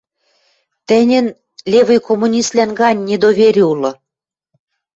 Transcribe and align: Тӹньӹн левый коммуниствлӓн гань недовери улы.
Тӹньӹн 0.87 1.25
левый 1.71 1.99
коммуниствлӓн 2.07 2.71
гань 2.79 3.03
недовери 3.07 3.63
улы. 3.71 3.91